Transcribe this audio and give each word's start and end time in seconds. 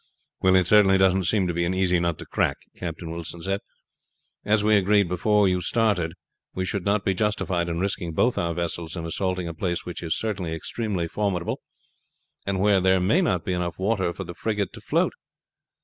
"Well, 0.41 0.55
it 0.55 0.65
certainly 0.65 0.97
doesn't 0.97 1.25
seem 1.25 1.45
to 1.45 1.53
be 1.53 1.63
an 1.63 1.75
easy 1.75 1.99
nut 1.99 2.17
to 2.17 2.25
crack," 2.25 2.57
Captain 2.75 3.11
Wilson 3.11 3.43
said. 3.43 3.59
"As 4.43 4.63
we 4.63 4.75
agreed 4.75 5.07
before 5.07 5.47
you 5.47 5.61
started, 5.61 6.13
we 6.55 6.65
should 6.65 6.83
not 6.85 7.05
be 7.05 7.13
justified 7.13 7.69
in 7.69 7.79
risking 7.79 8.11
both 8.13 8.35
our 8.35 8.55
vessels 8.55 8.95
in 8.95 9.05
assaulting 9.05 9.47
a 9.47 9.53
place 9.53 9.85
which 9.85 10.01
is 10.01 10.17
certainly 10.17 10.53
extremely 10.53 11.07
formidable, 11.07 11.61
and 12.47 12.59
where 12.59 12.81
there 12.81 12.99
may 12.99 13.21
not 13.21 13.45
be 13.45 13.53
water 13.77 14.05
enough 14.05 14.15
for 14.15 14.23
the 14.23 14.33
frigate 14.33 14.73
to 14.73 14.81
float. 14.81 15.13